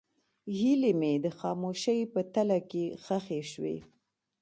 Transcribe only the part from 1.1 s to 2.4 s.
د خاموشۍ په